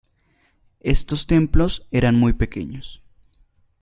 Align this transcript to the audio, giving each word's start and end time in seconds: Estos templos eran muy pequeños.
Estos 0.79 1.27
templos 1.27 1.85
eran 1.91 2.15
muy 2.15 2.33
pequeños. 2.33 3.03